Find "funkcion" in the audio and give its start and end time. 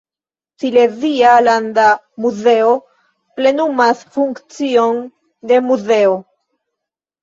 4.17-5.01